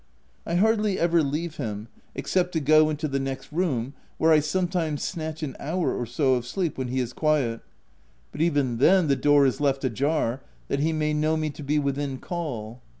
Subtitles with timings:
[0.47, 5.03] I hardly ever leave him, except to go into the next room, where I sometimes
[5.03, 7.59] snatch an hour or so of sleep when he is quiet;
[8.31, 11.77] but even then, the door is left ajar that he may know me to be
[11.77, 12.81] within call.